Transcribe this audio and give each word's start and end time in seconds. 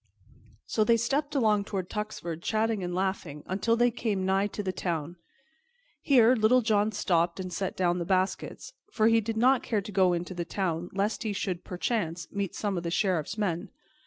So 0.65 0.83
they 0.83 0.97
stepped 0.97 1.35
along 1.35 1.65
toward 1.65 1.87
Tuxford, 1.87 2.41
chatting 2.41 2.83
and 2.83 2.95
laughing, 2.95 3.43
until 3.45 3.75
they 3.77 3.91
came 3.91 4.25
nigh 4.25 4.47
to 4.47 4.63
the 4.63 4.71
town. 4.71 5.15
Here 6.01 6.33
Little 6.35 6.61
John 6.61 6.91
stopped 6.91 7.39
and 7.39 7.53
set 7.53 7.77
down 7.77 7.99
the 7.99 8.03
baskets, 8.05 8.73
for 8.89 9.05
he 9.05 9.21
did 9.21 9.37
not 9.37 9.61
care 9.61 9.81
to 9.81 9.91
go 9.91 10.13
into 10.13 10.33
the 10.33 10.43
town 10.43 10.89
lest 10.91 11.21
he 11.21 11.33
should, 11.33 11.63
perchance, 11.63 12.27
meet 12.31 12.55
some 12.55 12.77
of 12.77 12.83
the 12.83 12.89
Sheriff's 12.89 13.37
men. 13.37 13.69